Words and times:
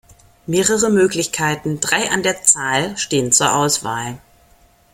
Mehrere 0.47 0.89
Möglichkeiten, 0.89 1.79
drei 1.79 2.09
an 2.09 2.23
der 2.23 2.41
Zahl, 2.41 2.97
stehen 2.97 3.31
zur 3.31 3.53
Auswahl. 3.53 4.17